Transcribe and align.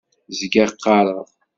Zgiɣ 0.39 0.69
qqaṛeɣ. 0.73 1.25